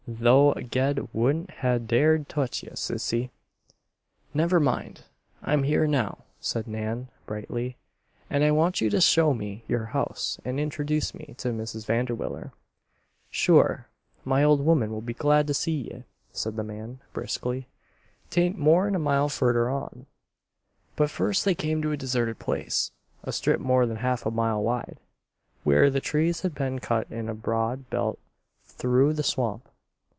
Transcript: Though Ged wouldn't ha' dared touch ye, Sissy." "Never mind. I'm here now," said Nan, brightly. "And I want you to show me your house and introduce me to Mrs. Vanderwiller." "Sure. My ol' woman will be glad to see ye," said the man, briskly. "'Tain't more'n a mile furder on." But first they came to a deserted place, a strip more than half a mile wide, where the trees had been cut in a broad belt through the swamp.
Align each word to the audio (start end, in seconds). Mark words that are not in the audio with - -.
Though 0.07 0.53
Ged 0.55 1.07
wouldn't 1.13 1.51
ha' 1.61 1.77
dared 1.79 2.27
touch 2.27 2.63
ye, 2.63 2.69
Sissy." 2.71 3.29
"Never 4.33 4.59
mind. 4.59 5.03
I'm 5.41 5.63
here 5.63 5.87
now," 5.87 6.25
said 6.41 6.67
Nan, 6.67 7.07
brightly. 7.25 7.77
"And 8.29 8.43
I 8.43 8.51
want 8.51 8.81
you 8.81 8.89
to 8.89 8.99
show 8.99 9.33
me 9.33 9.63
your 9.69 9.85
house 9.95 10.37
and 10.43 10.59
introduce 10.59 11.13
me 11.13 11.35
to 11.37 11.49
Mrs. 11.49 11.85
Vanderwiller." 11.85 12.51
"Sure. 13.29 13.87
My 14.25 14.43
ol' 14.43 14.57
woman 14.57 14.91
will 14.91 15.01
be 15.03 15.13
glad 15.13 15.47
to 15.47 15.53
see 15.53 15.79
ye," 15.87 16.03
said 16.33 16.57
the 16.57 16.63
man, 16.63 16.99
briskly. 17.13 17.67
"'Tain't 18.31 18.57
more'n 18.57 18.95
a 18.95 18.99
mile 18.99 19.29
furder 19.29 19.69
on." 19.69 20.07
But 20.97 21.11
first 21.11 21.45
they 21.45 21.55
came 21.55 21.81
to 21.83 21.91
a 21.93 21.97
deserted 21.97 22.37
place, 22.37 22.91
a 23.23 23.31
strip 23.31 23.61
more 23.61 23.85
than 23.85 23.97
half 23.97 24.25
a 24.25 24.31
mile 24.31 24.61
wide, 24.61 24.97
where 25.63 25.89
the 25.89 26.01
trees 26.01 26.41
had 26.41 26.53
been 26.53 26.79
cut 26.79 27.09
in 27.09 27.29
a 27.29 27.35
broad 27.35 27.89
belt 27.89 28.19
through 28.65 29.13
the 29.13 29.23
swamp. 29.23 29.69